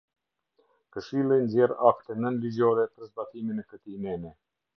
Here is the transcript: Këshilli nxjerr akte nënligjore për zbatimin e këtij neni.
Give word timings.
Këshilli 0.95 1.37
nxjerr 1.43 1.75
akte 1.89 2.17
nënligjore 2.23 2.87
për 2.95 3.11
zbatimin 3.13 3.61
e 3.65 3.69
këtij 3.71 4.03
neni. 4.09 4.35